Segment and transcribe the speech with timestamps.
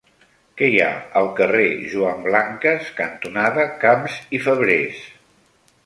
[0.61, 5.07] Què hi ha al carrer Joan Blanques cantonada Camps i Fabrés?